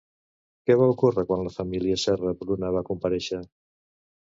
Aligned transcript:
Què 0.69 0.77
va 0.79 0.87
ocórrer 0.93 1.25
quan 1.33 1.43
la 1.49 1.51
família 1.59 1.99
Serra-Bruna 2.05 2.73
va 2.79 2.85
comparèixer? 2.91 3.45